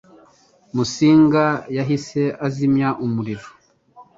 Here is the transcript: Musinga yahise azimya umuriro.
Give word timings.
Musinga 0.75 1.45
yahise 1.77 2.21
azimya 2.45 2.89
umuriro. 3.05 3.47